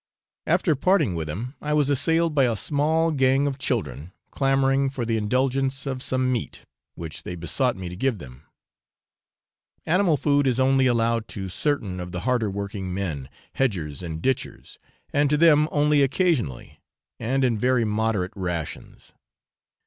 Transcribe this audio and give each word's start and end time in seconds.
After 0.47 0.75
parting 0.75 1.13
with 1.13 1.29
him, 1.29 1.53
I 1.61 1.73
was 1.73 1.91
assailed 1.91 2.33
by 2.33 2.45
a 2.45 2.55
small 2.55 3.11
gang 3.11 3.45
of 3.45 3.59
children, 3.59 4.13
clamouring 4.31 4.89
for 4.89 5.05
the 5.05 5.15
indulgence 5.15 5.85
of 5.85 6.01
some 6.01 6.31
meat, 6.33 6.63
which 6.95 7.21
they 7.21 7.35
besought 7.35 7.75
me 7.75 7.87
to 7.87 7.95
give 7.95 8.17
them. 8.17 8.41
Animal 9.85 10.17
food 10.17 10.47
is 10.47 10.59
only 10.59 10.87
allowed 10.87 11.27
to 11.27 11.49
certain 11.49 11.99
of 11.99 12.11
the 12.13 12.21
harder 12.21 12.49
working 12.49 12.91
men, 12.91 13.29
hedgers 13.53 14.01
and 14.01 14.23
ditchers, 14.23 14.79
and 15.13 15.29
to 15.29 15.37
them 15.37 15.67
only 15.71 16.01
occasionally, 16.01 16.81
and 17.19 17.43
in 17.43 17.59
very 17.59 17.85
moderate 17.85 18.33
rations. 18.35 19.13